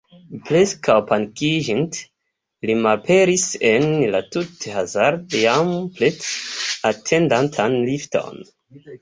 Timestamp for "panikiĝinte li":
1.09-2.75